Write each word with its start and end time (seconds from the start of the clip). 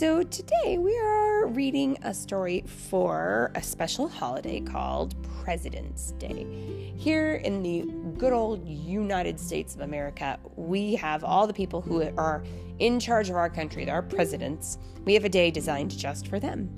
So 0.00 0.22
today 0.22 0.78
we 0.78 0.96
are 0.96 1.46
reading 1.48 1.98
a 2.04 2.14
story 2.14 2.64
for 2.66 3.52
a 3.54 3.62
special 3.62 4.08
holiday 4.08 4.58
called 4.58 5.14
President's 5.44 6.12
Day. 6.12 6.94
Here 6.96 7.34
in 7.34 7.62
the 7.62 7.84
good 8.16 8.32
old 8.32 8.66
United 8.66 9.38
States 9.38 9.74
of 9.74 9.82
America, 9.82 10.40
we 10.56 10.94
have 10.94 11.22
all 11.22 11.46
the 11.46 11.52
people 11.52 11.82
who 11.82 12.00
are 12.16 12.42
in 12.78 12.98
charge 12.98 13.28
of 13.28 13.36
our 13.36 13.50
country, 13.50 13.90
our 13.90 14.00
presidents. 14.00 14.78
We 15.04 15.12
have 15.12 15.26
a 15.26 15.28
day 15.28 15.50
designed 15.50 15.90
just 15.90 16.28
for 16.28 16.40
them. 16.40 16.70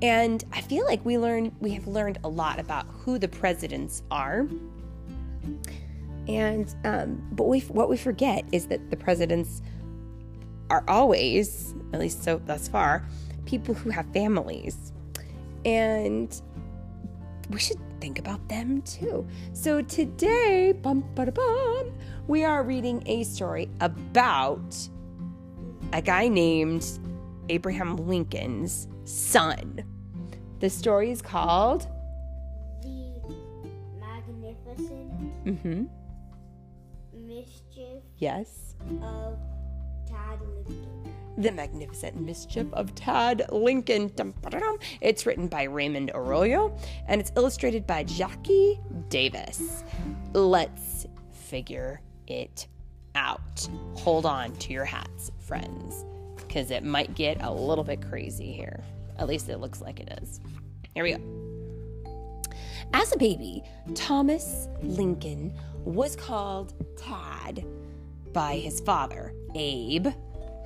And 0.00 0.42
I 0.50 0.62
feel 0.62 0.86
like 0.86 1.04
we 1.04 1.18
learn 1.18 1.54
we 1.60 1.72
have 1.72 1.86
learned 1.86 2.20
a 2.24 2.28
lot 2.30 2.58
about 2.58 2.86
who 2.86 3.18
the 3.18 3.28
presidents 3.28 4.02
are. 4.10 4.48
And 6.26 6.74
um, 6.86 7.22
but 7.32 7.48
we 7.48 7.60
what 7.60 7.90
we 7.90 7.98
forget 7.98 8.46
is 8.50 8.66
that 8.68 8.88
the 8.88 8.96
presidents 8.96 9.60
are 10.70 10.84
always, 10.88 11.74
at 11.92 12.00
least 12.00 12.22
so 12.22 12.40
thus 12.46 12.68
far, 12.68 13.04
people 13.44 13.74
who 13.74 13.90
have 13.90 14.06
families. 14.12 14.92
And 15.64 16.40
we 17.50 17.58
should 17.58 17.80
think 18.00 18.18
about 18.18 18.48
them 18.48 18.80
too. 18.82 19.26
So 19.52 19.82
today, 19.82 20.72
bum, 20.72 21.04
bum, 21.14 21.92
we 22.28 22.44
are 22.44 22.62
reading 22.62 23.02
a 23.06 23.24
story 23.24 23.68
about 23.80 24.76
a 25.92 26.00
guy 26.00 26.28
named 26.28 26.86
Abraham 27.48 27.96
Lincoln's 27.96 28.86
son. 29.04 29.84
The 30.60 30.70
story 30.70 31.10
is 31.10 31.20
called 31.20 31.88
The 32.82 33.20
Magnificent 33.98 35.44
mm-hmm, 35.44 35.84
Mischief 37.26 38.02
Yes. 38.18 38.76
of 39.02 39.38
Tad 40.10 40.40
Lincoln. 40.66 41.14
The 41.38 41.52
Magnificent 41.52 42.20
Mischief 42.20 42.66
of 42.72 42.94
Tad 42.94 43.46
Lincoln. 43.52 44.12
It's 45.00 45.24
written 45.24 45.46
by 45.46 45.62
Raymond 45.64 46.10
Arroyo 46.14 46.76
and 47.06 47.20
it's 47.20 47.32
illustrated 47.36 47.86
by 47.86 48.04
Jackie 48.04 48.80
Davis. 49.08 49.84
Let's 50.32 51.06
figure 51.32 52.00
it 52.26 52.66
out. 53.14 53.68
Hold 53.94 54.26
on 54.26 54.52
to 54.56 54.72
your 54.72 54.84
hats, 54.84 55.30
friends, 55.38 56.04
because 56.36 56.70
it 56.70 56.84
might 56.84 57.14
get 57.14 57.40
a 57.42 57.52
little 57.52 57.84
bit 57.84 58.02
crazy 58.02 58.52
here. 58.52 58.82
At 59.18 59.28
least 59.28 59.48
it 59.48 59.58
looks 59.58 59.80
like 59.80 60.00
it 60.00 60.18
is. 60.22 60.40
Here 60.94 61.04
we 61.04 61.12
go. 61.12 61.20
As 62.92 63.12
a 63.12 63.18
baby, 63.18 63.62
Thomas 63.94 64.66
Lincoln 64.82 65.52
was 65.84 66.16
called 66.16 66.74
Tad 66.96 67.64
by 68.32 68.56
his 68.56 68.80
father, 68.80 69.32
Abe, 69.54 70.08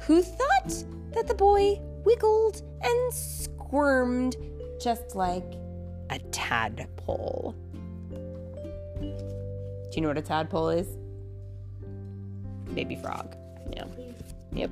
who 0.02 0.22
thought 0.22 0.84
that 1.12 1.26
the 1.26 1.34
boy 1.34 1.80
wiggled 2.04 2.62
and 2.82 3.14
squirmed 3.14 4.36
just 4.80 5.14
like 5.14 5.54
a 6.10 6.18
tadpole. 6.30 7.54
Do 9.00 9.90
you 9.92 10.02
know 10.02 10.08
what 10.08 10.18
a 10.18 10.22
tadpole 10.22 10.70
is? 10.70 10.88
Baby 12.74 12.96
frog. 12.96 13.36
Yeah. 13.72 13.84
Yep. 14.52 14.70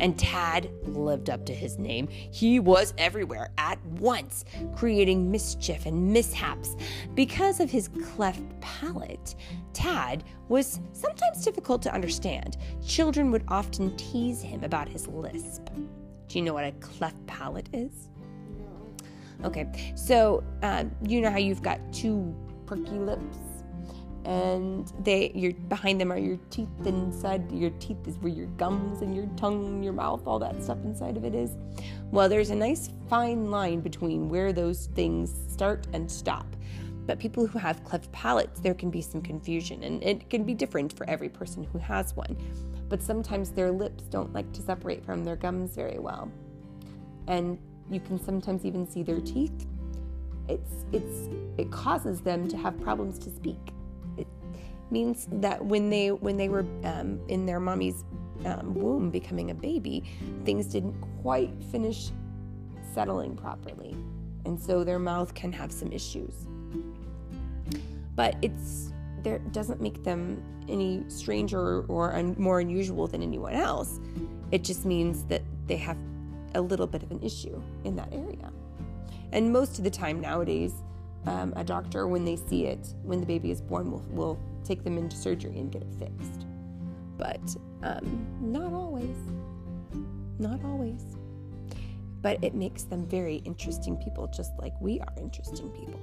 And 0.00 0.18
Tad 0.18 0.70
lived 0.84 1.30
up 1.30 1.44
to 1.46 1.54
his 1.54 1.78
name. 1.78 2.08
He 2.08 2.60
was 2.60 2.94
everywhere 2.98 3.50
at 3.58 3.84
once, 3.86 4.44
creating 4.76 5.30
mischief 5.30 5.86
and 5.86 6.12
mishaps. 6.12 6.76
Because 7.14 7.60
of 7.60 7.70
his 7.70 7.88
cleft 7.88 8.42
palate, 8.60 9.34
Tad 9.72 10.24
was 10.48 10.80
sometimes 10.92 11.44
difficult 11.44 11.82
to 11.82 11.92
understand. 11.92 12.56
Children 12.86 13.30
would 13.30 13.44
often 13.48 13.96
tease 13.96 14.42
him 14.42 14.64
about 14.64 14.88
his 14.88 15.06
lisp. 15.08 15.68
Do 16.28 16.38
you 16.38 16.42
know 16.44 16.54
what 16.54 16.64
a 16.64 16.72
cleft 16.72 17.26
palate 17.26 17.68
is? 17.72 18.08
No. 18.58 19.48
Okay, 19.48 19.92
so 19.94 20.44
um, 20.62 20.90
you 21.06 21.20
know 21.20 21.30
how 21.30 21.38
you've 21.38 21.62
got 21.62 21.80
two 21.92 22.34
perky 22.66 22.98
lips, 22.98 23.38
and 24.28 24.92
they 25.02 25.32
your 25.34 25.52
behind 25.52 26.00
them 26.00 26.12
are 26.12 26.18
your 26.18 26.38
teeth, 26.50 26.68
inside 26.84 27.50
your 27.50 27.70
teeth 27.80 28.06
is 28.06 28.16
where 28.18 28.32
your 28.32 28.46
gums 28.58 29.02
and 29.02 29.16
your 29.16 29.26
tongue, 29.36 29.82
your 29.82 29.92
mouth, 29.92 30.26
all 30.26 30.38
that 30.38 30.62
stuff 30.62 30.78
inside 30.84 31.16
of 31.16 31.24
it 31.24 31.34
is. 31.34 31.56
Well, 32.12 32.28
there's 32.28 32.50
a 32.50 32.54
nice 32.54 32.90
fine 33.08 33.50
line 33.50 33.80
between 33.80 34.28
where 34.28 34.52
those 34.52 34.86
things 34.94 35.34
start 35.48 35.88
and 35.92 36.10
stop. 36.10 36.46
But 37.06 37.18
people 37.18 37.46
who 37.46 37.58
have 37.58 37.82
cleft 37.84 38.12
palates, 38.12 38.60
there 38.60 38.74
can 38.74 38.90
be 38.90 39.00
some 39.00 39.22
confusion, 39.22 39.82
and 39.82 40.02
it 40.04 40.28
can 40.28 40.44
be 40.44 40.52
different 40.52 40.92
for 40.92 41.08
every 41.08 41.30
person 41.30 41.64
who 41.64 41.78
has 41.78 42.14
one. 42.14 42.36
But 42.88 43.02
sometimes 43.02 43.50
their 43.50 43.72
lips 43.72 44.04
don't 44.04 44.32
like 44.34 44.52
to 44.52 44.62
separate 44.62 45.04
from 45.04 45.24
their 45.24 45.36
gums 45.36 45.74
very 45.74 45.98
well 45.98 46.30
and 47.28 47.58
you 47.90 48.00
can 48.00 48.22
sometimes 48.22 48.64
even 48.64 48.86
see 48.86 49.02
their 49.02 49.20
teeth. 49.20 49.66
It's 50.48 50.84
it's 50.92 51.28
it 51.58 51.70
causes 51.70 52.20
them 52.20 52.48
to 52.48 52.56
have 52.56 52.80
problems 52.80 53.18
to 53.20 53.30
speak. 53.30 53.60
Means 54.90 55.28
that 55.32 55.64
when 55.64 55.90
they 55.90 56.12
when 56.12 56.36
they 56.36 56.48
were 56.48 56.64
um, 56.84 57.20
in 57.28 57.44
their 57.44 57.60
mommy's 57.60 58.04
um, 58.46 58.74
womb 58.74 59.10
becoming 59.10 59.50
a 59.50 59.54
baby, 59.54 60.04
things 60.44 60.66
didn't 60.66 60.94
quite 61.22 61.52
finish 61.70 62.10
settling 62.94 63.36
properly, 63.36 63.96
and 64.46 64.58
so 64.58 64.84
their 64.84 64.98
mouth 64.98 65.34
can 65.34 65.52
have 65.52 65.70
some 65.70 65.92
issues. 65.92 66.46
But 68.16 68.36
it's 68.40 68.92
there 69.22 69.38
doesn't 69.52 69.80
make 69.80 70.04
them 70.04 70.42
any 70.68 71.04
stranger 71.08 71.82
or 71.82 72.14
un, 72.14 72.34
more 72.38 72.60
unusual 72.60 73.06
than 73.06 73.22
anyone 73.22 73.54
else. 73.54 74.00
It 74.52 74.64
just 74.64 74.84
means 74.84 75.24
that 75.24 75.42
they 75.66 75.76
have 75.76 75.96
a 76.54 76.60
little 76.60 76.86
bit 76.86 77.02
of 77.02 77.10
an 77.10 77.22
issue 77.22 77.60
in 77.84 77.96
that 77.96 78.12
area. 78.12 78.50
And 79.32 79.52
most 79.52 79.78
of 79.78 79.84
the 79.84 79.90
time 79.90 80.20
nowadays, 80.20 80.72
um, 81.26 81.52
a 81.56 81.64
doctor, 81.64 82.06
when 82.06 82.24
they 82.24 82.36
see 82.36 82.64
it, 82.64 82.94
when 83.02 83.20
the 83.20 83.26
baby 83.26 83.50
is 83.50 83.60
born, 83.60 83.90
will, 83.90 84.04
will 84.10 84.38
take 84.64 84.84
them 84.84 84.98
into 84.98 85.16
surgery 85.16 85.58
and 85.58 85.70
get 85.70 85.82
it 85.82 85.94
fixed. 85.98 86.46
But 87.16 87.56
um, 87.82 88.26
not 88.40 88.72
always. 88.72 89.16
Not 90.38 90.64
always. 90.64 91.04
But 92.20 92.42
it 92.42 92.54
makes 92.54 92.84
them 92.84 93.06
very 93.06 93.36
interesting 93.44 93.96
people, 93.96 94.26
just 94.28 94.52
like 94.58 94.72
we 94.80 95.00
are 95.00 95.12
interesting 95.16 95.70
people. 95.70 96.00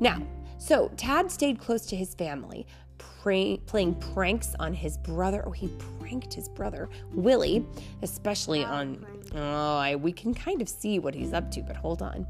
Now, 0.00 0.22
so 0.58 0.90
Tad 0.96 1.30
stayed 1.30 1.58
close 1.58 1.86
to 1.86 1.96
his 1.96 2.14
family, 2.14 2.66
pray, 2.98 3.58
playing 3.66 3.94
pranks 3.94 4.54
on 4.58 4.74
his 4.74 4.98
brother. 4.98 5.42
Oh, 5.46 5.52
he 5.52 5.68
pranked 5.98 6.34
his 6.34 6.48
brother, 6.48 6.88
Willie, 7.14 7.64
especially 8.02 8.64
on. 8.64 9.04
Oh, 9.34 9.76
I, 9.76 9.96
we 9.96 10.12
can 10.12 10.34
kind 10.34 10.60
of 10.60 10.68
see 10.68 10.98
what 10.98 11.14
he's 11.14 11.32
up 11.32 11.50
to, 11.52 11.62
but 11.62 11.76
hold 11.76 12.02
on. 12.02 12.26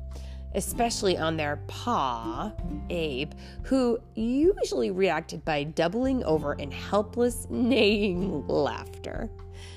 Especially 0.55 1.17
on 1.17 1.37
their 1.37 1.61
pa, 1.69 2.53
Abe, 2.89 3.33
who 3.63 3.99
usually 4.15 4.91
reacted 4.91 5.45
by 5.45 5.63
doubling 5.65 6.25
over 6.25 6.55
in 6.55 6.71
helpless, 6.71 7.47
neighing 7.51 8.47
laughter. 8.49 9.31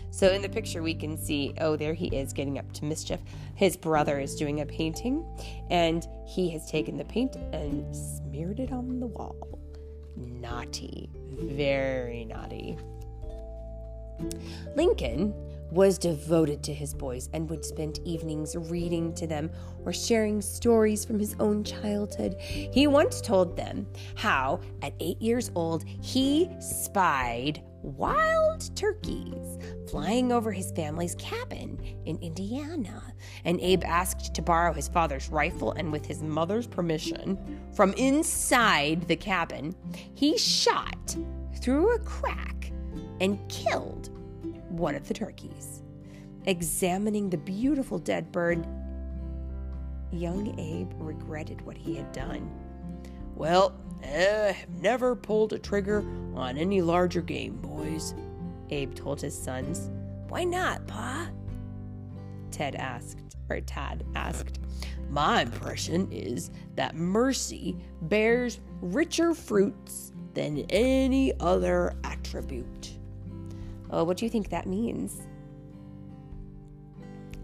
So 0.10 0.32
in 0.32 0.42
the 0.42 0.50
picture, 0.50 0.84
we 0.84 0.94
can 0.94 1.18
see, 1.18 1.54
oh, 1.60 1.76
there 1.76 1.94
he 1.94 2.08
is 2.08 2.34
getting 2.34 2.60
up 2.60 2.72
to 2.74 2.86
mischief. 2.86 3.20
His 3.56 3.76
brother 3.76 4.20
is 4.20 4.36
doing 4.36 4.62
a 4.62 4.66
painting, 4.66 5.26
and 5.70 6.08
he 6.28 6.50
has 6.52 6.70
taken 6.70 6.98
the 6.98 7.06
paint 7.06 7.36
and 7.52 7.96
smeared 7.96 8.60
it 8.60 8.72
on 8.72 9.00
the 9.00 9.08
wall. 9.08 9.60
Naughty, 10.16 11.10
very 11.32 12.26
naughty. 12.26 12.78
Lincoln 14.76 15.34
was 15.72 15.98
devoted 15.98 16.64
to 16.64 16.74
his 16.74 16.94
boys 16.94 17.30
and 17.34 17.50
would 17.50 17.66
spend 17.66 18.00
evenings 18.06 18.56
reading 18.56 19.14
to 19.16 19.28
them 19.28 19.52
or 19.86 19.94
sharing 19.94 20.42
stories 20.42 21.04
from 21.04 21.20
his 21.20 21.36
own 21.40 21.64
childhood. 21.64 22.36
He 22.40 22.88
once 22.88 23.22
told 23.22 23.58
them 23.58 23.88
how, 24.16 24.60
at 24.82 24.94
eight 25.00 25.22
years 25.22 25.52
old, 25.56 25.84
he 25.84 26.50
spied 26.60 27.64
wild 27.84 28.76
turkeys 28.76 29.58
flying 29.90 30.32
over 30.32 30.52
his 30.52 30.72
family's 30.72 31.16
cabin 31.16 31.78
in 32.06 32.18
Indiana. 32.20 33.14
And 33.44 33.60
Abe 33.60 33.84
asked 33.84 34.34
to 34.34 34.42
borrow 34.42 34.74
his 34.74 34.88
father's 34.88 35.30
rifle, 35.30 35.74
and 35.74 35.92
with 35.92 36.06
his 36.06 36.24
mother's 36.24 36.68
permission, 36.68 37.38
from 37.76 37.94
inside 37.94 39.08
the 39.08 39.16
cabin, 39.16 39.76
he 40.16 40.38
shot 40.38 41.16
through 41.62 41.94
a 41.94 42.00
crack 42.00 42.72
and 43.20 43.38
killed 43.50 44.10
one 44.74 44.96
of 44.96 45.08
the 45.08 45.14
turkeys. 45.14 45.84
Examining 46.46 47.30
the 47.30 47.38
beautiful 47.38 48.00
dead 48.00 48.32
bird, 48.32 48.66
young 50.12 50.60
Abe 50.60 50.92
regretted 50.98 51.62
what 51.62 51.78
he 51.78 51.96
had 51.96 52.12
done. 52.12 52.52
Well, 53.36 53.76
I 54.04 54.54
have 54.58 54.82
never 54.82 55.16
pulled 55.16 55.54
a 55.54 55.60
trigger 55.60 56.04
on 56.36 56.58
any 56.58 56.82
larger 56.82 57.22
game, 57.22 57.58
boys, 57.58 58.14
Abe 58.70 58.94
told 58.94 59.22
his 59.22 59.38
sons. 59.38 59.90
Why 60.28 60.44
not, 60.44 60.86
Pa? 60.88 61.30
Ted 62.52 62.76
asked, 62.76 63.38
or 63.50 63.62
Tad 63.62 64.04
asked. 64.16 64.60
My 65.10 65.44
impression 65.44 66.12
is 66.12 66.52
that 66.76 66.96
mercy 66.96 67.78
bears 68.02 68.60
richer 68.82 69.34
fruits 69.34 70.12
than 70.34 70.66
any 70.70 71.34
other 71.40 71.94
attribute. 72.04 72.98
Oh, 73.94 74.04
what 74.04 74.18
do 74.18 74.26
you 74.26 74.32
think 74.32 74.50
that 74.50 74.66
means? 74.66 75.22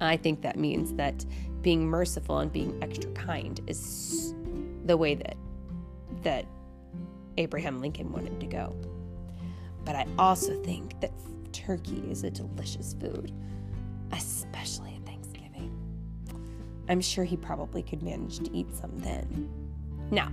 I 0.02 0.18
think 0.18 0.42
that 0.42 0.58
means 0.58 0.94
that 0.94 1.24
being 1.62 1.86
merciful 1.86 2.40
and 2.40 2.52
being 2.52 2.76
extra 2.82 3.12
kind 3.12 3.60
is 3.68 4.34
the 4.86 4.98
way 4.98 5.14
that 5.14 5.38
that 6.24 6.46
Abraham 7.38 7.80
Lincoln 7.80 8.12
wanted 8.12 8.40
to 8.40 8.48
go. 8.48 8.76
But 9.86 9.96
I 9.96 10.08
also 10.18 10.62
think 10.64 11.00
that 11.02 11.12
turkey 11.54 12.04
is 12.10 12.24
a 12.24 12.32
delicious 12.32 12.96
food, 13.00 13.32
especially 14.12 14.96
at 14.96 15.06
Thanksgiving. 15.06 15.72
I'm 16.90 17.00
sure 17.00 17.26
he 17.26 17.38
probably 17.38 17.84
could 17.84 18.02
manage 18.02 18.40
to 18.40 18.52
eat 18.58 18.74
some 18.74 18.98
then. 18.98 19.50
Now, 20.10 20.32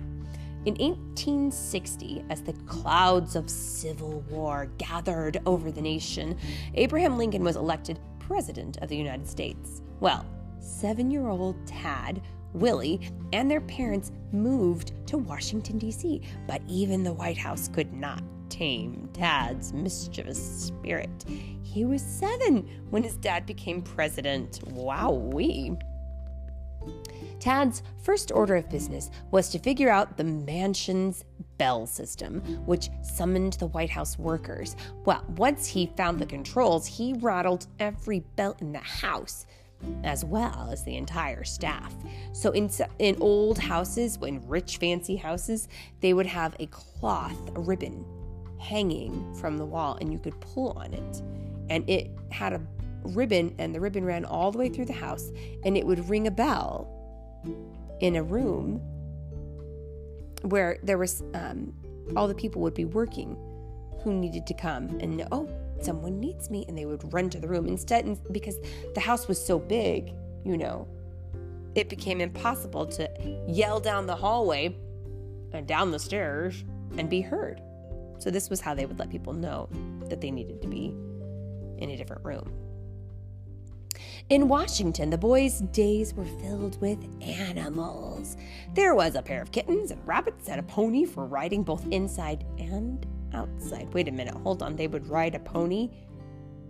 in 0.67 0.73
1860, 0.73 2.25
as 2.29 2.41
the 2.41 2.51
clouds 2.65 3.37
of 3.37 3.49
civil 3.49 4.19
war 4.29 4.69
gathered 4.77 5.39
over 5.45 5.71
the 5.71 5.81
nation, 5.81 6.37
Abraham 6.73 7.17
Lincoln 7.17 7.41
was 7.41 7.55
elected 7.55 8.01
President 8.19 8.75
of 8.81 8.89
the 8.89 8.97
United 8.97 9.29
States. 9.29 9.81
Well, 10.01 10.25
seven 10.59 11.09
year 11.09 11.29
old 11.29 11.55
Tad, 11.65 12.21
Willie, 12.51 12.99
and 13.31 13.49
their 13.49 13.61
parents 13.61 14.11
moved 14.33 14.91
to 15.07 15.17
Washington, 15.17 15.77
D.C., 15.77 16.21
but 16.47 16.61
even 16.67 17.01
the 17.01 17.13
White 17.13 17.37
House 17.37 17.69
could 17.69 17.93
not 17.93 18.21
tame 18.49 19.07
Tad's 19.13 19.71
mischievous 19.71 20.65
spirit. 20.65 21.23
He 21.63 21.85
was 21.85 22.01
seven 22.01 22.67
when 22.89 23.03
his 23.03 23.15
dad 23.15 23.45
became 23.45 23.81
president. 23.81 24.59
Wowee. 24.73 25.79
Tad's 27.39 27.83
first 28.01 28.31
order 28.31 28.55
of 28.55 28.69
business 28.69 29.11
was 29.31 29.49
to 29.49 29.59
figure 29.59 29.89
out 29.89 30.17
the 30.17 30.23
mansion's 30.23 31.23
bell 31.57 31.85
system, 31.85 32.41
which 32.65 32.89
summoned 33.01 33.53
the 33.53 33.67
White 33.67 33.89
House 33.89 34.17
workers. 34.17 34.75
Well, 35.05 35.23
once 35.37 35.67
he 35.67 35.91
found 35.97 36.19
the 36.19 36.25
controls, 36.25 36.87
he 36.87 37.13
rattled 37.13 37.67
every 37.79 38.21
bell 38.35 38.55
in 38.59 38.71
the 38.71 38.79
house 38.79 39.45
as 40.03 40.25
well 40.25 40.69
as 40.71 40.83
the 40.83 40.95
entire 40.95 41.43
staff. 41.43 41.93
So 42.33 42.51
in 42.51 42.69
in 42.99 43.15
old 43.21 43.59
houses, 43.59 44.17
in 44.21 44.47
rich 44.47 44.77
fancy 44.77 45.15
houses, 45.15 45.67
they 46.01 46.13
would 46.13 46.25
have 46.25 46.55
a 46.59 46.67
cloth, 46.67 47.37
a 47.55 47.59
ribbon 47.59 48.05
hanging 48.59 49.33
from 49.35 49.57
the 49.57 49.65
wall 49.65 49.97
and 50.01 50.11
you 50.11 50.19
could 50.19 50.39
pull 50.41 50.71
on 50.71 50.93
it. 50.93 51.21
And 51.69 51.87
it 51.89 52.09
had 52.31 52.53
a 52.53 52.61
ribbon 53.07 53.55
and 53.59 53.73
the 53.73 53.79
ribbon 53.79 54.05
ran 54.05 54.25
all 54.25 54.51
the 54.51 54.57
way 54.57 54.69
through 54.69 54.85
the 54.85 54.93
house 54.93 55.31
and 55.63 55.77
it 55.77 55.85
would 55.85 56.09
ring 56.09 56.27
a 56.27 56.31
bell 56.31 56.93
in 57.99 58.15
a 58.15 58.23
room 58.23 58.81
where 60.43 60.77
there 60.83 60.97
was 60.97 61.23
um, 61.33 61.73
all 62.15 62.27
the 62.27 62.35
people 62.35 62.61
would 62.61 62.73
be 62.73 62.85
working 62.85 63.35
who 64.03 64.13
needed 64.13 64.45
to 64.47 64.53
come 64.53 64.97
and 64.99 65.27
oh, 65.31 65.49
someone 65.81 66.19
needs 66.19 66.49
me, 66.49 66.65
and 66.67 66.77
they 66.77 66.85
would 66.85 67.13
run 67.13 67.29
to 67.29 67.39
the 67.39 67.47
room. 67.47 67.67
Instead, 67.67 68.19
because 68.31 68.57
the 68.95 69.01
house 69.01 69.27
was 69.27 69.43
so 69.43 69.59
big, 69.59 70.13
you 70.43 70.57
know, 70.57 70.87
it 71.75 71.89
became 71.89 72.21
impossible 72.21 72.85
to 72.85 73.09
yell 73.47 73.79
down 73.79 74.07
the 74.07 74.15
hallway 74.15 74.75
and 75.53 75.67
down 75.67 75.91
the 75.91 75.99
stairs 75.99 76.63
and 76.97 77.09
be 77.09 77.21
heard. 77.21 77.61
So, 78.19 78.31
this 78.31 78.49
was 78.49 78.59
how 78.59 78.73
they 78.73 78.85
would 78.85 78.97
let 78.97 79.09
people 79.09 79.33
know 79.33 79.69
that 80.09 80.21
they 80.21 80.31
needed 80.31 80.61
to 80.61 80.67
be 80.67 80.87
in 81.77 81.91
a 81.91 81.97
different 81.97 82.25
room. 82.25 82.51
In 84.29 84.49
Washington, 84.49 85.09
the 85.09 85.17
boys' 85.17 85.61
days 85.71 86.13
were 86.13 86.25
filled 86.25 86.81
with 86.81 86.99
animals. 87.21 88.35
There 88.73 88.93
was 88.93 89.15
a 89.15 89.21
pair 89.21 89.41
of 89.41 89.53
kittens 89.53 89.89
and 89.89 90.05
rabbits 90.05 90.49
and 90.49 90.59
a 90.59 90.63
pony 90.63 91.05
for 91.05 91.25
riding 91.25 91.63
both 91.63 91.87
inside 91.91 92.45
and 92.57 93.07
outside. 93.33 93.93
Wait 93.93 94.09
a 94.09 94.11
minute, 94.11 94.33
hold 94.33 94.61
on. 94.61 94.75
They 94.75 94.87
would 94.87 95.07
ride 95.07 95.33
a 95.35 95.39
pony 95.39 95.91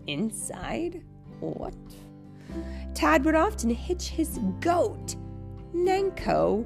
inside? 0.06 1.02
What? 1.40 1.74
Tad 2.94 3.26
would 3.26 3.34
often 3.34 3.72
hitch 3.72 4.10
his 4.10 4.40
goat, 4.60 5.16
Nanko, 5.74 6.64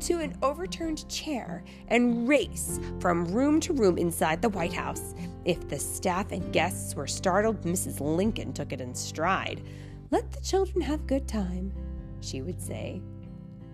to 0.00 0.18
an 0.18 0.36
overturned 0.42 1.08
chair 1.08 1.64
and 1.88 2.28
race 2.28 2.78
from 3.00 3.24
room 3.24 3.58
to 3.60 3.72
room 3.72 3.96
inside 3.96 4.42
the 4.42 4.50
White 4.50 4.74
House. 4.74 5.14
If 5.46 5.66
the 5.68 5.78
staff 5.78 6.30
and 6.30 6.52
guests 6.52 6.94
were 6.94 7.06
startled, 7.06 7.62
Mrs. 7.62 8.00
Lincoln 8.00 8.52
took 8.52 8.74
it 8.74 8.82
in 8.82 8.94
stride. 8.94 9.62
Let 10.10 10.30
the 10.30 10.40
children 10.40 10.80
have 10.82 11.00
a 11.00 11.04
good 11.04 11.26
time, 11.26 11.72
she 12.20 12.42
would 12.42 12.60
say. 12.60 13.02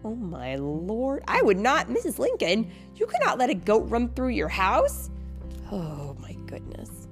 Oh 0.05 0.15
my 0.15 0.57
lord, 0.57 1.23
I 1.29 1.43
would 1.43 1.59
not, 1.59 1.89
Mrs. 1.89 2.19
Lincoln, 2.19 2.71
you 2.97 3.07
cannot 3.07 3.39
let 3.39 3.51
a 3.51 3.55
goat 3.55 3.91
run 3.91 4.09
through 4.11 4.31
your 4.31 4.49
house. 4.49 5.11
Oh 5.71 6.17
my 6.21 6.33
goodness. 6.47 7.09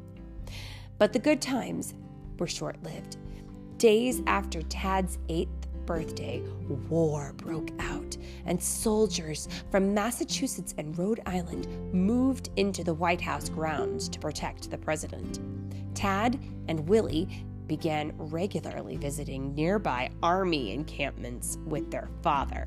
But 0.98 1.12
the 1.12 1.18
good 1.18 1.40
times 1.40 1.94
were 2.38 2.46
short 2.46 2.82
lived. 2.82 3.18
Days 3.76 4.22
after 4.26 4.62
Tad's 4.62 5.18
eighth 5.28 5.68
birthday, 5.86 6.42
war 6.88 7.32
broke 7.36 7.70
out, 7.78 8.16
and 8.46 8.62
soldiers 8.62 9.48
from 9.70 9.92
Massachusetts 9.92 10.74
and 10.78 10.96
Rhode 10.98 11.20
Island 11.26 11.68
moved 11.92 12.50
into 12.56 12.84
the 12.84 12.94
White 12.94 13.20
House 13.20 13.48
grounds 13.48 14.08
to 14.10 14.18
protect 14.18 14.70
the 14.70 14.78
president. 14.78 15.40
Tad 15.94 16.38
and 16.68 16.88
Willie 16.88 17.44
began 17.70 18.12
regularly 18.18 18.96
visiting 18.96 19.54
nearby 19.54 20.10
army 20.24 20.72
encampments 20.72 21.56
with 21.66 21.88
their 21.88 22.08
father. 22.20 22.66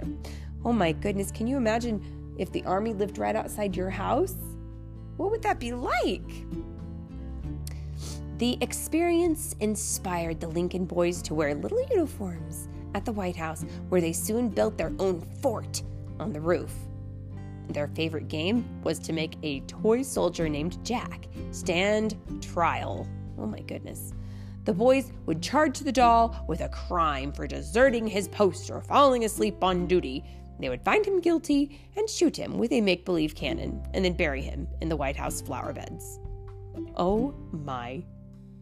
Oh 0.64 0.72
my 0.72 0.94
goodness, 0.94 1.30
can 1.30 1.46
you 1.46 1.58
imagine 1.58 2.34
if 2.40 2.54
the 2.54 2.64
army 2.64 2.94
lived 2.94 3.18
right 3.18 3.36
outside 3.36 3.76
your 3.76 3.90
house? 3.90 4.38
What 5.18 5.30
would 5.30 5.42
that 5.42 5.60
be 5.60 5.74
like? 5.74 6.46
The 8.38 8.58
experience 8.62 9.58
inspired 9.60 10.40
the 10.40 10.48
Lincoln 10.48 10.86
boys 10.86 11.22
to 11.24 11.34
wear 11.34 11.54
little 11.54 11.86
uniforms 11.90 12.70
at 12.96 13.04
the 13.04 13.12
White 13.12 13.36
House, 13.36 13.66
where 13.90 14.00
they 14.00 14.14
soon 14.14 14.48
built 14.48 14.78
their 14.78 14.94
own 15.00 15.20
fort 15.42 15.84
on 16.18 16.32
the 16.32 16.40
roof. 16.40 16.74
Their 17.68 17.90
favorite 17.90 18.30
game 18.30 18.64
was 18.84 19.00
to 19.00 19.12
make 19.12 19.36
a 19.44 19.60
toy 19.62 20.02
soldier 20.02 20.48
named 20.48 20.78
Jack 20.86 21.28
stand 21.52 22.16
trial. 22.42 23.06
Oh 23.38 23.46
my 23.46 23.60
goodness. 23.60 24.14
The 24.66 24.74
boys 24.74 25.12
would 25.26 25.42
charge 25.42 25.80
the 25.80 25.92
doll 25.92 26.46
with 26.48 26.62
a 26.62 26.70
crime 26.70 27.34
for 27.34 27.48
deserting 27.48 28.08
his 28.08 28.28
post 28.30 28.72
or 28.72 28.82
falling 28.82 29.26
asleep 29.26 29.64
on 29.64 29.88
duty, 29.88 30.24
they 30.60 30.70
would 30.70 30.84
find 30.84 31.06
him 31.06 31.20
guilty 31.20 31.82
and 31.98 32.10
shoot 32.10 32.38
him 32.38 32.58
with 32.58 32.72
a 32.72 32.80
make 32.80 33.04
believe 33.04 33.36
cannon 33.36 33.86
and 33.94 34.06
then 34.06 34.14
bury 34.14 34.42
him 34.42 34.68
in 34.82 34.88
the 34.88 34.96
White 34.96 35.18
House 35.18 35.42
flower 35.42 35.74
beds. 35.74 36.20
Oh 36.96 37.36
my 37.52 38.04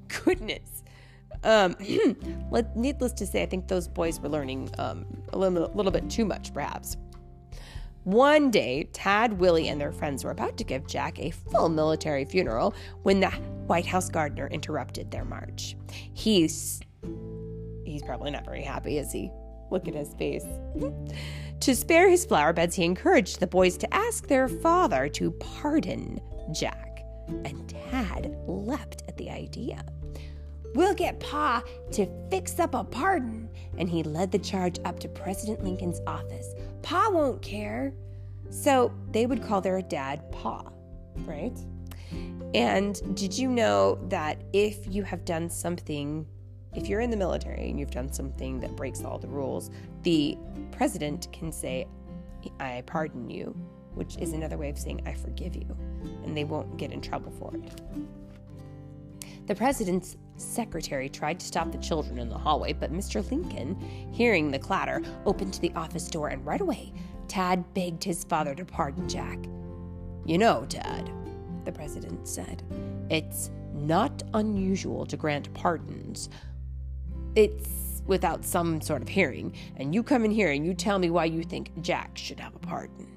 goodness. 0.08 0.84
Um, 1.44 1.76
needless 2.76 3.14
to 3.14 3.28
say, 3.28 3.44
I 3.44 3.46
think 3.46 3.68
those 3.68 3.88
boys 3.88 4.20
were 4.20 4.30
learning 4.30 4.72
um, 4.80 5.06
a 5.34 5.38
little, 5.38 5.72
a 5.72 5.76
little 5.76 5.92
bit 5.92 6.10
too 6.10 6.26
much, 6.26 6.54
perhaps. 6.54 6.98
One 8.04 8.50
day, 8.50 8.90
Tad, 8.94 9.34
Willie, 9.34 9.68
and 9.68 9.80
their 9.80 9.92
friends 9.92 10.24
were 10.24 10.32
about 10.32 10.58
to 10.58 10.64
give 10.64 10.88
Jack 10.88 11.20
a 11.20 11.30
full 11.30 11.70
military 11.70 12.26
funeral 12.26 12.74
when 13.04 13.20
the 13.20 13.30
White 13.68 13.86
House 13.86 14.10
gardener 14.10 14.48
interrupted 14.48 15.12
their 15.12 15.26
march. 15.26 15.76
He's 16.14 16.82
he's 17.86 18.02
probably 18.02 18.32
not 18.32 18.46
very 18.46 18.64
happy, 18.64 18.98
is 18.98 19.12
he? 19.12 19.32
Look 19.70 19.88
at 19.88 19.94
his 19.94 20.14
face. 20.16 20.46
To 21.62 21.76
spare 21.76 22.10
his 22.10 22.26
flower 22.26 22.54
beds, 22.54 22.76
he 22.76 22.84
encouraged 22.84 23.40
the 23.40 23.46
boys 23.46 23.78
to 23.78 23.94
ask 23.94 24.26
their 24.26 24.48
father 24.48 25.08
to 25.10 25.30
pardon 25.30 26.20
Jack. 26.52 27.06
And 27.46 27.70
Tad 27.70 28.36
leapt 28.48 29.04
at 29.08 29.16
the 29.18 29.30
idea. 29.30 29.86
We'll 30.74 30.96
get 30.96 31.20
Pa 31.20 31.64
to 31.92 32.08
fix 32.32 32.60
up 32.60 32.74
a 32.74 32.84
pardon. 32.84 33.48
And 33.78 33.88
he 33.88 34.02
led 34.02 34.32
the 34.32 34.40
charge 34.40 34.80
up 34.86 35.00
to 35.02 35.08
President 35.08 35.64
Lincoln's 35.64 36.02
office. 36.08 36.56
Pa 36.82 37.10
won't 37.12 37.42
care. 37.42 37.94
So 38.50 38.92
they 39.12 39.26
would 39.26 39.44
call 39.44 39.62
their 39.62 39.82
dad 39.82 40.32
Pa, 40.32 40.64
right? 41.26 41.58
And 42.54 43.16
did 43.16 43.38
you 43.38 43.50
know 43.50 43.98
that 44.10 44.42
if 44.52 44.94
you 44.94 45.04
have 45.04 45.24
done 45.24 45.50
something 45.50 46.26
if 46.74 46.88
you're 46.88 47.02
in 47.02 47.10
the 47.10 47.18
military 47.18 47.70
and 47.70 47.80
you've 47.80 47.92
done 47.92 48.12
something 48.12 48.60
that 48.62 48.76
breaks 48.76 49.04
all 49.04 49.18
the 49.18 49.28
rules, 49.28 49.70
the 50.04 50.38
president 50.72 51.28
can 51.34 51.52
say, 51.52 51.88
I 52.60 52.84
pardon 52.86 53.30
you, 53.30 53.56
which 53.94 54.18
is 54.18 54.34
another 54.34 54.58
way 54.58 54.70
of 54.70 54.78
saying, 54.78 55.02
I 55.06 55.14
forgive 55.14 55.56
you, 55.56 55.78
and 56.24 56.36
they 56.36 56.44
won't 56.44 56.78
get 56.78 56.92
in 56.92 57.02
trouble 57.02 57.32
for 57.32 57.54
it. 57.56 57.82
The 59.48 59.56
president's 59.56 60.16
secretary 60.42 61.10
tried 61.10 61.40
to 61.40 61.46
stop 61.46 61.72
the 61.72 61.78
children 61.78 62.18
in 62.18 62.30
the 62.30 62.38
hallway, 62.38 62.74
but 62.74 62.94
Mr. 62.94 63.30
Lincoln, 63.30 63.76
hearing 64.12 64.52
the 64.52 64.60
clatter, 64.60 65.02
opened 65.26 65.56
the 65.56 65.72
office 65.76 66.08
door, 66.08 66.30
and 66.30 66.46
right 66.46 66.62
away, 66.62 66.94
Tad 67.28 67.74
begged 67.74 68.04
his 68.04 68.24
father 68.24 68.54
to 68.56 68.66
pardon 68.66 69.08
Jack. 69.08 69.40
You 70.26 70.38
know, 70.38 70.66
Tad, 70.68 71.12
the 71.66 71.72
president 71.72 72.28
said, 72.28 72.64
it's 73.10 73.52
not 73.74 74.24
unusual 74.34 75.06
to 75.06 75.18
grant 75.18 75.54
pardons 75.54 76.30
it's 77.36 78.02
without 78.06 78.44
some 78.44 78.82
sort 78.82 79.02
of 79.02 79.08
hearing, 79.08 79.54
and 79.78 79.94
you 79.94 80.04
come 80.04 80.26
in 80.26 80.32
here 80.32 80.52
and 80.52 80.66
you 80.66 80.74
tell 80.74 81.00
me 81.00 81.10
why 81.10 81.26
you 81.26 81.44
think 81.44 81.72
Jack 81.82 82.18
should 82.18 82.40
have 82.40 82.56
a 82.56 82.60
pardon. 82.60 83.08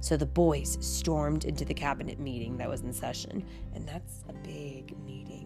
So 0.00 0.16
the 0.16 0.26
boys 0.26 0.78
stormed 0.80 1.44
into 1.44 1.64
the 1.64 1.74
cabinet 1.74 2.18
meeting 2.18 2.56
that 2.58 2.68
was 2.68 2.80
in 2.80 2.92
session, 2.92 3.44
and 3.74 3.86
that's 3.86 4.24
a 4.28 4.32
big 4.32 4.96
meeting. 5.04 5.37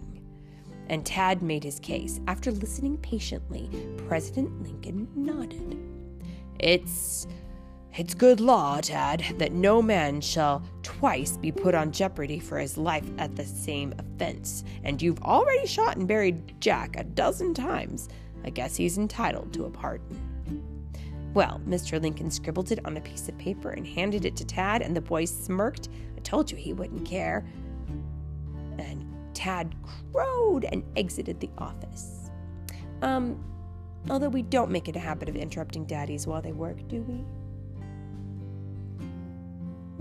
And 0.88 1.04
Tad 1.04 1.42
made 1.42 1.64
his 1.64 1.78
case. 1.80 2.20
After 2.26 2.50
listening 2.50 2.98
patiently, 2.98 3.70
President 4.08 4.62
Lincoln 4.62 5.08
nodded. 5.14 5.78
It's 6.58 7.26
it's 7.94 8.14
good 8.14 8.40
law, 8.40 8.80
Tad, 8.80 9.22
that 9.36 9.52
no 9.52 9.82
man 9.82 10.22
shall 10.22 10.62
twice 10.82 11.36
be 11.36 11.52
put 11.52 11.74
on 11.74 11.92
jeopardy 11.92 12.38
for 12.38 12.58
his 12.58 12.78
life 12.78 13.04
at 13.18 13.36
the 13.36 13.44
same 13.44 13.92
offense. 13.98 14.64
And 14.82 15.02
you've 15.02 15.20
already 15.22 15.66
shot 15.66 15.98
and 15.98 16.08
buried 16.08 16.58
Jack 16.58 16.96
a 16.96 17.04
dozen 17.04 17.52
times. 17.52 18.08
I 18.44 18.50
guess 18.50 18.76
he's 18.76 18.96
entitled 18.96 19.52
to 19.52 19.66
a 19.66 19.70
pardon. 19.70 20.32
Well, 21.34 21.60
Mr. 21.66 22.00
Lincoln 22.00 22.30
scribbled 22.30 22.72
it 22.72 22.84
on 22.86 22.96
a 22.96 23.00
piece 23.00 23.28
of 23.28 23.36
paper 23.36 23.70
and 23.70 23.86
handed 23.86 24.24
it 24.24 24.36
to 24.36 24.44
Tad, 24.46 24.80
and 24.80 24.96
the 24.96 25.00
boy 25.02 25.26
smirked. 25.26 25.90
I 26.16 26.20
told 26.20 26.50
you 26.50 26.56
he 26.56 26.72
wouldn't 26.72 27.06
care. 27.06 27.44
And 28.78 29.11
Tad 29.34 29.74
crowed 30.12 30.64
and 30.64 30.84
exited 30.96 31.40
the 31.40 31.50
office. 31.58 32.30
Um, 33.02 33.44
although 34.10 34.28
we 34.28 34.42
don't 34.42 34.70
make 34.70 34.88
it 34.88 34.96
a 34.96 35.00
habit 35.00 35.28
of 35.28 35.36
interrupting 35.36 35.84
daddies 35.86 36.26
while 36.26 36.42
they 36.42 36.52
work, 36.52 36.86
do 36.88 37.02
we? 37.02 37.24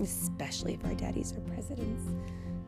especially 0.02 0.74
if 0.74 0.84
our 0.86 0.94
daddies 0.94 1.34
are 1.34 1.42
presidents. 1.42 2.04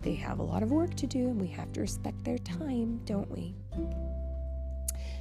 They 0.02 0.16
have 0.16 0.40
a 0.40 0.44
lot 0.44 0.64
of 0.64 0.72
work 0.72 0.96
to 0.96 1.08
do 1.08 1.30
and 1.30 1.40
we 1.40 1.48
have 1.48 1.72
to 1.74 1.82
respect 1.82 2.24
their 2.24 2.38
time, 2.38 3.00
don't 3.06 3.30
we? 3.32 3.56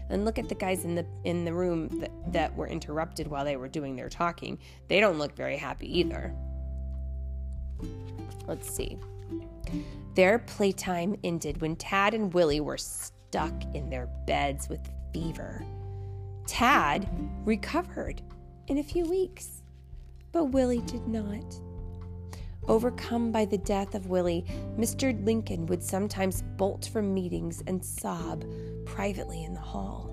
And 0.08 0.24
look 0.24 0.38
at 0.38 0.48
the 0.48 0.54
guys 0.54 0.84
in 0.84 0.94
the 0.94 1.06
in 1.24 1.44
the 1.44 1.52
room 1.52 1.88
that, 2.00 2.10
that 2.32 2.56
were 2.56 2.66
interrupted 2.66 3.28
while 3.28 3.44
they 3.44 3.56
were 3.56 3.68
doing 3.68 3.96
their 3.96 4.08
talking. 4.08 4.58
They 4.88 5.00
don't 5.00 5.18
look 5.18 5.34
very 5.36 5.56
happy 5.56 6.00
either. 6.00 6.34
Let's 8.46 8.68
see. 8.68 8.98
Their 10.14 10.40
playtime 10.40 11.16
ended 11.24 11.60
when 11.60 11.76
Tad 11.76 12.12
and 12.12 12.32
Willie 12.34 12.60
were 12.60 12.76
stuck 12.76 13.54
in 13.74 13.88
their 13.88 14.08
beds 14.26 14.68
with 14.68 14.80
fever. 15.14 15.64
Tad 16.46 17.08
recovered 17.46 18.20
in 18.68 18.78
a 18.78 18.82
few 18.82 19.04
weeks, 19.04 19.62
but 20.30 20.46
Willie 20.46 20.82
did 20.82 21.08
not. 21.08 21.58
Overcome 22.68 23.32
by 23.32 23.46
the 23.46 23.58
death 23.58 23.94
of 23.94 24.06
Willie, 24.06 24.44
Mr. 24.78 25.24
Lincoln 25.24 25.66
would 25.66 25.82
sometimes 25.82 26.42
bolt 26.56 26.90
from 26.92 27.14
meetings 27.14 27.62
and 27.66 27.82
sob 27.82 28.44
privately 28.84 29.44
in 29.44 29.54
the 29.54 29.60
hall. 29.60 30.10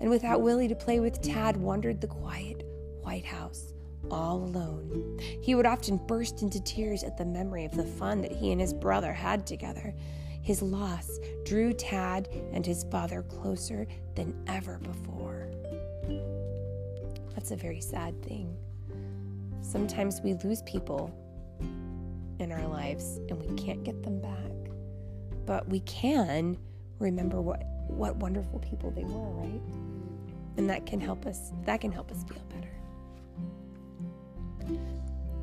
And 0.00 0.10
without 0.10 0.42
Willie 0.42 0.68
to 0.68 0.74
play 0.74 1.00
with, 1.00 1.20
Tad 1.22 1.56
wandered 1.56 2.00
the 2.00 2.06
quiet 2.06 2.62
White 3.02 3.24
House 3.24 3.72
all 4.10 4.36
alone. 4.36 5.18
He 5.42 5.54
would 5.54 5.66
often 5.66 5.98
burst 6.06 6.42
into 6.42 6.62
tears 6.62 7.02
at 7.02 7.16
the 7.16 7.24
memory 7.24 7.64
of 7.64 7.76
the 7.76 7.84
fun 7.84 8.20
that 8.22 8.32
he 8.32 8.52
and 8.52 8.60
his 8.60 8.74
brother 8.74 9.12
had 9.12 9.46
together. 9.46 9.94
His 10.42 10.62
loss 10.62 11.18
drew 11.44 11.72
Tad 11.72 12.28
and 12.52 12.64
his 12.64 12.84
father 12.84 13.22
closer 13.22 13.86
than 14.14 14.34
ever 14.46 14.78
before. 14.78 15.50
That's 17.34 17.50
a 17.50 17.56
very 17.56 17.80
sad 17.80 18.22
thing. 18.22 18.56
Sometimes 19.60 20.20
we 20.22 20.34
lose 20.34 20.62
people 20.62 21.14
in 22.38 22.50
our 22.50 22.66
lives 22.66 23.20
and 23.28 23.38
we 23.40 23.54
can't 23.62 23.84
get 23.84 24.02
them 24.02 24.20
back. 24.20 24.72
But 25.46 25.68
we 25.68 25.80
can 25.80 26.56
remember 26.98 27.40
what 27.40 27.62
what 27.88 28.16
wonderful 28.16 28.60
people 28.60 28.90
they 28.90 29.04
were, 29.04 29.30
right? 29.30 29.60
And 30.56 30.70
that 30.70 30.86
can 30.86 31.00
help 31.00 31.26
us 31.26 31.52
that 31.64 31.80
can 31.80 31.92
help 31.92 32.10
us 32.10 32.24
feel 32.24 32.42
better. 32.48 32.79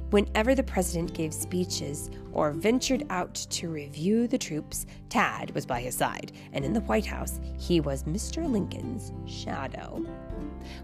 Whenever 0.10 0.56
the 0.56 0.64
president 0.64 1.14
gave 1.14 1.34
speeches 1.34 2.10
or 2.32 2.52
ventured 2.52 3.06
out 3.10 3.36
to 3.36 3.70
review 3.70 4.26
the 4.26 4.38
troops, 4.38 4.86
Tad 5.10 5.52
was 5.52 5.66
by 5.66 5.82
his 5.82 5.96
side, 5.96 6.32
and 6.54 6.64
in 6.64 6.72
the 6.72 6.80
White 6.82 7.06
House, 7.06 7.42
he 7.58 7.82
was 7.82 8.04
Mr. 8.04 8.50
Lincoln's 8.50 9.12
shadow. 9.30 10.06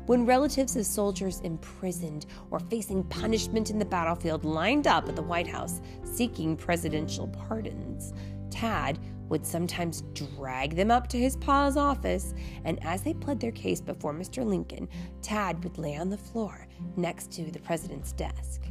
When 0.08 0.26
relatives 0.26 0.76
of 0.76 0.86
soldiers 0.86 1.40
imprisoned 1.40 2.26
or 2.52 2.60
facing 2.60 3.04
punishment 3.06 3.70
in 3.70 3.80
the 3.80 3.86
battlefield 3.86 4.44
lined 4.44 4.88
up 4.88 5.08
at 5.08 5.16
the 5.16 5.22
White 5.22 5.48
House 5.48 5.80
seeking 6.04 6.58
presidential 6.58 7.30
pardons, 7.30 8.14
Tad 8.50 9.00
would 9.30 9.46
sometimes 9.46 10.04
drag 10.14 10.76
them 10.76 10.92
up 10.92 11.08
to 11.08 11.18
his 11.18 11.38
pa's 11.38 11.78
office, 11.78 12.34
and 12.66 12.78
as 12.84 13.02
they 13.02 13.14
pled 13.14 13.40
their 13.40 13.52
case 13.52 13.80
before 13.80 14.14
Mr. 14.14 14.46
Lincoln, 14.46 14.90
Tad 15.22 15.64
would 15.64 15.78
lay 15.78 15.96
on 15.96 16.10
the 16.10 16.18
floor 16.18 16.68
next 16.98 17.32
to 17.32 17.50
the 17.50 17.60
president's 17.60 18.12
desk, 18.12 18.62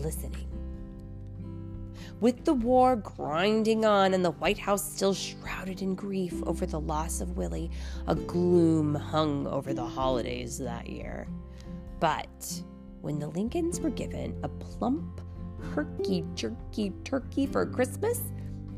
listening. 0.00 0.46
With 2.20 2.44
the 2.44 2.52
war 2.52 2.96
grinding 2.96 3.86
on 3.86 4.12
and 4.12 4.22
the 4.22 4.32
White 4.32 4.58
House 4.58 4.84
still 4.84 5.14
shrouded 5.14 5.80
in 5.80 5.94
grief 5.94 6.34
over 6.44 6.66
the 6.66 6.80
loss 6.80 7.22
of 7.22 7.36
Willie, 7.36 7.70
a 8.06 8.14
gloom 8.14 8.94
hung 8.94 9.46
over 9.46 9.72
the 9.72 9.86
holidays 9.86 10.58
that 10.58 10.88
year. 10.88 11.26
But 11.98 12.62
when 13.00 13.18
the 13.18 13.28
Lincolns 13.28 13.80
were 13.80 13.90
given 13.90 14.38
a 14.42 14.48
plump, 14.48 15.22
herky 15.74 16.24
jerky 16.34 16.92
turkey 17.04 17.46
for 17.46 17.64
Christmas, 17.64 18.20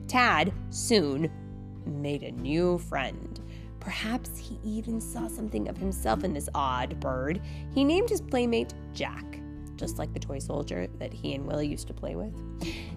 Tad 0.07 0.53
soon 0.71 1.31
made 1.85 2.23
a 2.23 2.33
new 2.33 2.79
friend. 2.79 3.41
Perhaps 3.81 4.39
he 4.39 4.61
even 4.63 5.01
saw 5.01 5.27
something 5.27 5.69
of 5.69 5.77
himself 5.77 6.23
in 6.23 6.33
this 6.33 6.49
odd 6.55 7.01
bird. 7.01 7.41
He 7.75 7.83
named 7.83 8.09
his 8.09 8.21
playmate 8.21 8.75
Jack 8.93 9.42
just 9.83 9.99
like 9.99 10.13
the 10.15 10.21
toy 10.21 10.39
soldier 10.39 10.87
that 11.01 11.13
he 11.13 11.35
and 11.35 11.45
Willie 11.45 11.67
used 11.67 11.89
to 11.89 11.93
play 11.93 12.15
with. 12.15 12.33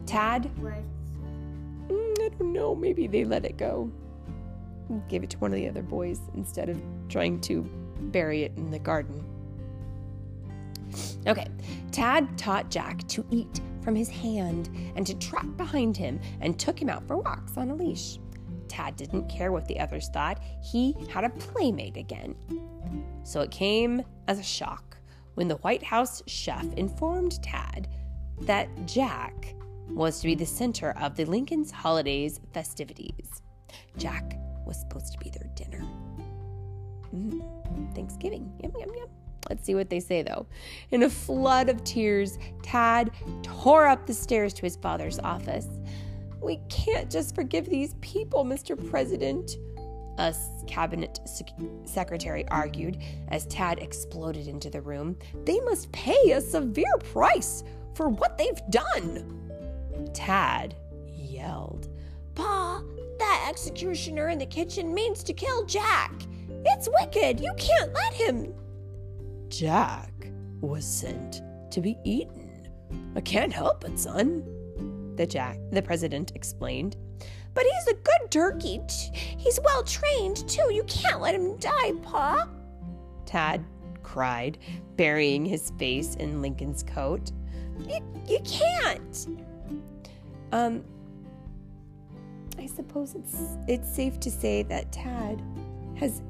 Tad, 0.05 0.51
mm, 0.61 2.21
I 2.21 2.29
don't 2.29 2.53
know, 2.53 2.75
maybe 2.75 3.07
they 3.07 3.25
let 3.25 3.43
it 3.43 3.57
go. 3.57 3.91
Gave 5.09 5.23
it 5.23 5.31
to 5.31 5.37
one 5.39 5.51
of 5.51 5.55
the 5.55 5.67
other 5.67 5.81
boys 5.81 6.19
instead 6.35 6.69
of 6.69 6.79
trying 7.09 7.41
to 7.41 7.63
bury 8.11 8.43
it 8.43 8.53
in 8.55 8.69
the 8.69 8.77
garden. 8.77 9.25
Okay, 11.25 11.47
Tad 11.91 12.37
taught 12.37 12.69
Jack 12.69 13.07
to 13.07 13.25
eat 13.31 13.61
from 13.81 13.95
his 13.95 14.07
hand 14.07 14.69
and 14.95 15.07
to 15.07 15.15
trot 15.15 15.57
behind 15.57 15.97
him 15.97 16.19
and 16.39 16.59
took 16.59 16.79
him 16.79 16.87
out 16.87 17.07
for 17.07 17.17
walks 17.17 17.57
on 17.57 17.71
a 17.71 17.75
leash. 17.75 18.19
Tad 18.67 18.95
didn't 18.95 19.27
care 19.27 19.51
what 19.51 19.67
the 19.67 19.79
others 19.79 20.07
thought, 20.09 20.39
he 20.61 20.95
had 21.09 21.23
a 21.23 21.29
playmate 21.31 21.97
again. 21.97 22.35
So 23.23 23.41
it 23.41 23.49
came 23.49 24.03
as 24.27 24.37
a 24.37 24.43
shock 24.43 24.94
when 25.35 25.47
the 25.47 25.57
White 25.57 25.83
House 25.83 26.23
chef 26.27 26.65
informed 26.73 27.41
Tad 27.43 27.87
that 28.41 28.67
Jack 28.85 29.55
was 29.89 30.19
to 30.19 30.27
be 30.27 30.35
the 30.35 30.45
center 30.45 30.91
of 30.99 31.15
the 31.15 31.25
Lincoln's 31.25 31.71
holidays 31.71 32.39
festivities. 32.53 33.41
Jack 33.97 34.37
was 34.65 34.79
supposed 34.79 35.13
to 35.13 35.19
be 35.19 35.29
their 35.29 35.49
dinner. 35.55 35.85
Mm, 37.13 37.95
Thanksgiving. 37.95 38.51
Yum, 38.61 38.73
yum, 38.79 38.89
yum. 38.95 39.07
Let's 39.49 39.63
see 39.63 39.75
what 39.75 39.89
they 39.89 39.99
say 39.99 40.23
though. 40.23 40.47
In 40.91 41.03
a 41.03 41.09
flood 41.09 41.69
of 41.69 41.83
tears, 41.83 42.39
Tad 42.63 43.11
tore 43.43 43.85
up 43.85 44.07
the 44.07 44.13
stairs 44.13 44.53
to 44.55 44.63
his 44.63 44.75
father's 44.75 45.19
office. 45.19 45.67
We 46.41 46.59
can't 46.69 47.11
just 47.11 47.35
forgive 47.35 47.69
these 47.69 47.95
people, 48.01 48.43
Mr. 48.43 48.77
President 48.89 49.51
a 50.17 50.33
cabinet 50.67 51.19
sec- 51.25 51.49
secretary 51.85 52.47
argued 52.49 52.97
as 53.29 53.45
Tad 53.45 53.79
exploded 53.79 54.47
into 54.47 54.69
the 54.69 54.81
room. 54.81 55.17
They 55.43 55.59
must 55.61 55.91
pay 55.91 56.31
a 56.31 56.41
severe 56.41 56.97
price 56.99 57.63
for 57.95 58.09
what 58.09 58.37
they've 58.37 58.61
done. 58.69 59.51
Tad 60.13 60.75
yelled, 61.07 61.89
Pa, 62.33 62.81
that 63.19 63.47
executioner 63.49 64.29
in 64.29 64.39
the 64.39 64.45
kitchen 64.45 64.93
means 64.93 65.23
to 65.23 65.33
kill 65.33 65.65
Jack. 65.65 66.13
It's 66.65 66.89
wicked. 66.99 67.39
You 67.39 67.53
can't 67.57 67.93
let 67.93 68.13
him. 68.13 68.53
Jack 69.49 70.11
was 70.61 70.85
sent 70.85 71.41
to 71.71 71.81
be 71.81 71.97
eaten. 72.03 72.67
I 73.15 73.21
can't 73.21 73.53
help 73.53 73.85
it, 73.85 73.99
son. 73.99 74.43
The 75.15 75.25
Jack, 75.25 75.57
the 75.71 75.81
president 75.81 76.33
explained. 76.35 76.97
But 77.55 77.63
he's 77.63 77.87
a 77.87 77.93
good 77.95 78.29
turkey. 78.29 78.81
He's 79.13 79.59
well 79.63 79.83
trained, 79.83 80.47
too. 80.47 80.71
You 80.71 80.83
can't 80.83 81.21
let 81.21 81.33
him 81.33 81.57
die, 81.57 81.93
Pa. 82.03 82.47
Tad 83.25 83.65
cried, 84.03 84.59
burying 84.97 85.45
his 85.45 85.71
face 85.79 86.15
in 86.15 86.41
Lincoln's 86.41 86.83
coat. 86.83 87.31
You, 87.79 87.99
you 88.27 88.39
can't. 88.41 89.27
Um, 90.51 90.83
I 92.57 92.67
suppose 92.67 93.15
it's 93.15 93.41
it's 93.67 93.93
safe 93.93 94.19
to 94.21 94.31
say 94.31 94.63
that 94.63 94.91
Tad 94.91 95.41
has 95.95 96.21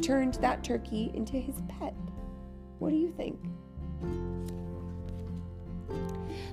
turned 0.00 0.34
that 0.34 0.64
turkey 0.64 1.10
into 1.14 1.36
his 1.36 1.56
pet. 1.68 1.94
What 2.78 2.90
do 2.90 2.96
you 2.96 3.10
think? 3.10 3.38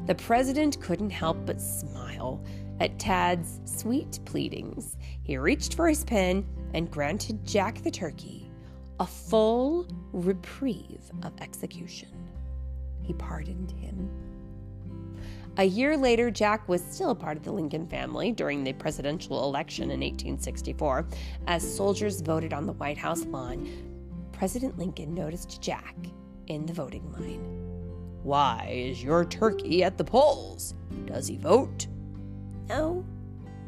The 0.07 0.15
president 0.15 0.79
couldn't 0.81 1.11
help 1.11 1.45
but 1.45 1.61
smile 1.61 2.43
at 2.81 2.97
Tad's 2.97 3.59
sweet 3.65 4.19
pleadings, 4.25 4.97
he 5.21 5.37
reached 5.37 5.75
for 5.75 5.87
his 5.87 6.03
pen 6.03 6.43
and 6.73 6.89
granted 6.89 7.45
Jack 7.45 7.83
the 7.83 7.91
turkey 7.91 8.51
a 8.99 9.05
full 9.05 9.87
reprieve 10.13 11.11
of 11.21 11.31
execution. 11.41 12.09
He 13.03 13.13
pardoned 13.13 13.71
him. 13.71 14.09
A 15.57 15.63
year 15.63 15.95
later, 15.95 16.31
Jack 16.31 16.67
was 16.67 16.81
still 16.83 17.11
a 17.11 17.15
part 17.15 17.37
of 17.37 17.43
the 17.43 17.51
Lincoln 17.51 17.87
family 17.87 18.31
during 18.31 18.63
the 18.63 18.73
presidential 18.73 19.43
election 19.43 19.85
in 19.85 19.99
1864. 19.99 21.07
As 21.45 21.75
soldiers 21.75 22.21
voted 22.21 22.51
on 22.51 22.65
the 22.65 22.73
White 22.73 22.97
House 22.97 23.25
lawn, 23.25 23.69
President 24.31 24.79
Lincoln 24.79 25.13
noticed 25.13 25.61
Jack 25.61 25.95
in 26.47 26.65
the 26.65 26.73
voting 26.73 27.11
line. 27.11 27.43
Why 28.23 28.71
is 28.71 29.03
your 29.03 29.25
turkey 29.25 29.83
at 29.83 29.99
the 29.99 30.03
polls? 30.03 30.73
Does 31.05 31.27
he 31.27 31.37
vote? 31.37 31.87
No, 32.71 33.03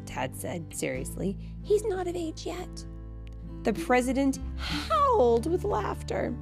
Tad 0.06 0.34
said 0.34 0.74
seriously. 0.74 1.36
He's 1.62 1.84
not 1.84 2.08
of 2.08 2.16
age 2.16 2.46
yet. 2.46 2.84
The 3.62 3.74
president 3.74 4.38
howled 4.56 5.44
with 5.44 5.62
laughter. 5.62 6.34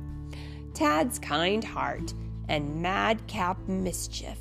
Tad's 0.73 1.19
kind 1.19 1.64
heart 1.64 2.14
and 2.49 2.81
madcap 2.81 3.59
mischief 3.66 4.38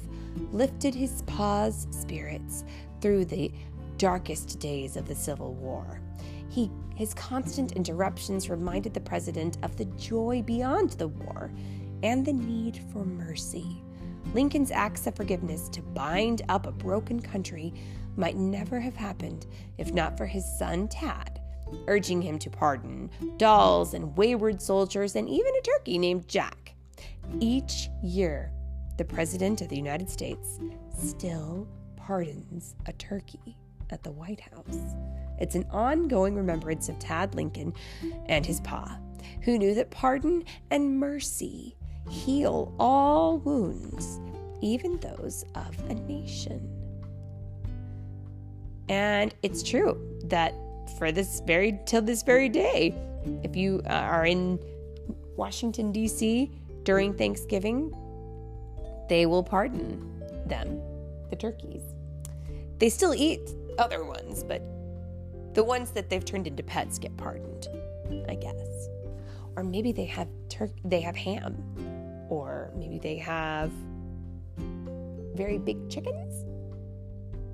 lifted 0.52 0.94
his 0.94 1.24
pa's 1.24 1.88
spirits 1.90 2.64
through 3.02 3.26
the 3.26 3.52
darkest 3.98 4.60
days 4.60 4.98
of 4.98 5.08
the 5.08 5.16
Civil 5.16 5.56
War. 5.56 6.00
He, 6.48 6.70
his 6.96 7.16
constant 7.16 7.72
interruptions 7.72 8.52
reminded 8.52 8.94
the 8.94 9.00
president 9.00 9.58
of 9.64 9.76
the 9.78 9.86
joy 9.86 10.44
beyond 10.44 10.92
the 10.92 11.08
war 11.08 11.52
and 12.04 12.24
the 12.24 12.34
need 12.34 12.82
for 12.94 13.04
mercy. 13.04 13.82
Lincoln's 14.34 14.72
acts 14.72 15.08
of 15.08 15.16
forgiveness 15.16 15.68
to 15.70 15.82
bind 15.82 16.44
up 16.50 16.68
a 16.68 16.72
broken 16.72 17.20
country 17.20 17.74
might 18.22 18.38
never 18.38 18.80
have 18.80 18.96
happened 18.96 19.48
if 19.80 19.92
not 19.94 20.16
for 20.16 20.28
his 20.28 20.46
son 20.60 20.88
Tad, 20.88 21.42
urging 21.88 22.22
him 22.22 22.38
to 22.38 22.52
pardon 22.52 23.10
dolls 23.38 23.96
and 23.96 24.16
wayward 24.16 24.62
soldiers 24.62 25.16
and 25.16 25.28
even 25.28 25.52
a 25.56 25.62
turkey 25.62 25.98
named 25.98 26.28
Jack. 26.28 26.76
Each 27.40 27.90
year, 28.04 28.52
the 29.00 29.06
President 29.06 29.62
of 29.62 29.70
the 29.70 29.76
United 29.76 30.08
States 30.08 30.60
still 30.96 31.68
pardons 31.96 32.76
a 32.86 32.94
turkey 32.94 33.58
at 33.90 34.04
the 34.04 34.12
White 34.12 34.42
House. 34.42 34.96
It's 35.40 35.56
an 35.56 35.66
ongoing 35.72 36.36
remembrance 36.36 36.90
of 36.90 37.00
Tad 37.00 37.34
Lincoln 37.34 37.74
and 38.28 38.46
his 38.46 38.60
pa, 38.62 39.00
who 39.42 39.58
knew 39.58 39.74
that 39.74 39.90
pardon 39.90 40.44
and 40.70 41.00
mercy 41.00 41.76
heal 42.08 42.76
all 42.80 43.40
wounds, 43.40 44.20
even 44.62 45.00
those 45.00 45.44
of 45.56 45.76
a 45.90 45.96
nation. 45.96 46.81
And 48.92 49.34
it's 49.42 49.64
true 49.64 49.98
that 50.26 50.54
for 51.00 51.14
this 51.14 51.42
very 51.48 51.80
till 51.86 52.02
this 52.02 52.24
very 52.24 52.50
day, 52.50 52.94
if 53.42 53.56
you 53.56 53.82
uh, 53.86 53.94
are 53.94 54.26
in 54.26 54.60
Washington 55.38 55.94
D.C. 55.94 56.52
during 56.84 57.14
Thanksgiving, 57.14 57.90
they 59.08 59.26
will 59.26 59.44
pardon 59.44 60.22
them, 60.46 60.82
the 61.30 61.38
turkeys. 61.38 61.82
They 62.80 62.90
still 62.90 63.16
eat 63.16 63.40
other 63.78 64.04
ones, 64.04 64.44
but 64.44 64.62
the 65.54 65.64
ones 65.64 65.92
that 65.92 66.10
they've 66.10 66.26
turned 66.26 66.46
into 66.46 66.62
pets 66.62 67.00
get 67.00 67.16
pardoned, 67.16 67.70
I 68.28 68.36
guess. 68.36 68.90
Or 69.56 69.64
maybe 69.64 69.94
they 69.94 70.06
have 70.06 70.28
tur- 70.50 70.76
they 70.84 71.00
have 71.00 71.16
ham, 71.16 71.56
or 72.30 72.74
maybe 72.76 73.00
they 73.00 73.16
have 73.16 73.72
very 75.34 75.58
big 75.58 75.90
chickens. 75.90 76.51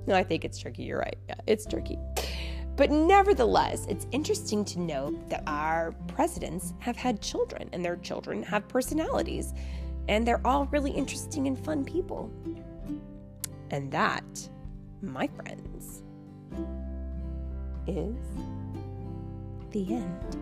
No, 0.08 0.14
I 0.14 0.24
think 0.24 0.46
it's 0.46 0.58
turkey. 0.58 0.84
You're 0.84 1.00
right. 1.00 1.18
Yeah, 1.28 1.34
it's 1.46 1.66
turkey. 1.66 1.98
But 2.76 2.90
nevertheless, 2.90 3.84
it's 3.90 4.06
interesting 4.10 4.64
to 4.64 4.80
note 4.80 5.28
that 5.28 5.42
our 5.46 5.92
presidents 6.06 6.72
have 6.78 6.96
had 6.96 7.20
children, 7.20 7.68
and 7.74 7.84
their 7.84 7.96
children 7.96 8.42
have 8.44 8.66
personalities, 8.68 9.52
and 10.08 10.26
they're 10.26 10.40
all 10.46 10.64
really 10.66 10.92
interesting 10.92 11.46
and 11.46 11.62
fun 11.62 11.84
people. 11.84 12.30
And 13.70 13.92
that, 13.92 14.48
my 15.02 15.28
friends, 15.36 16.02
is 17.86 18.16
the 19.72 19.94
end. 19.94 20.38